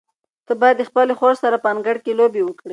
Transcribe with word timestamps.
ته 0.47 0.53
باید 0.61 0.75
د 0.77 0.83
خپلې 0.89 1.13
خور 1.19 1.33
سره 1.43 1.57
په 1.63 1.67
انګړ 1.73 1.95
کې 2.03 2.17
لوبې 2.19 2.41
وکړې. 2.45 2.69